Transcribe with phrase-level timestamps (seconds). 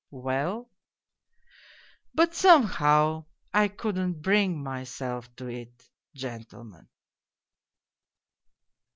[0.09, 0.67] "Well?""
[2.15, 6.87] But somehow I couldn't bring myself to it, gentlemen."